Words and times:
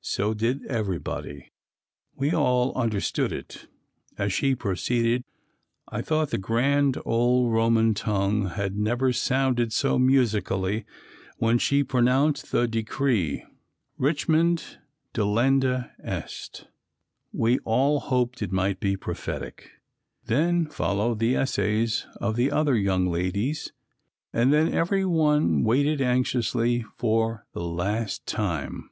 So 0.00 0.32
did 0.32 0.64
everybody. 0.64 1.52
We 2.16 2.32
all 2.32 2.74
understood 2.74 3.32
it. 3.34 3.66
As 4.16 4.32
she 4.32 4.54
proceeded, 4.54 5.24
I 5.88 6.00
thought 6.00 6.30
the 6.30 6.38
grand 6.38 6.96
old 7.04 7.52
Roman 7.52 7.92
tongue 7.92 8.46
had 8.46 8.78
never 8.78 9.12
sounded 9.12 9.74
so 9.74 9.98
musically 9.98 10.76
and 10.76 10.84
when 11.36 11.58
she 11.58 11.84
pronounced 11.84 12.50
the 12.50 12.66
decree, 12.66 13.44
'Richmond 13.98 14.78
delenda 15.12 15.90
est,' 16.02 16.66
we 17.30 17.58
all 17.58 18.00
hoped 18.00 18.40
it 18.40 18.50
might 18.50 18.80
be 18.80 18.96
prophetic. 18.96 19.72
Then 20.24 20.64
followed 20.66 21.18
the 21.18 21.36
essays 21.36 22.06
of 22.22 22.36
the 22.36 22.50
other 22.50 22.74
young 22.74 23.06
ladies 23.06 23.74
and 24.32 24.50
then 24.50 24.72
every 24.72 25.04
one 25.04 25.62
waited 25.62 26.00
anxiously 26.00 26.86
for 26.96 27.44
'The 27.52 27.64
Last 27.64 28.24
Time.' 28.26 28.88